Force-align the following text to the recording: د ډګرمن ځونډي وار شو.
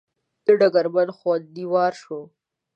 د 0.45 0.47
ډګرمن 0.59 1.07
ځونډي 1.19 1.65
وار 1.71 1.93
شو. 2.01 2.19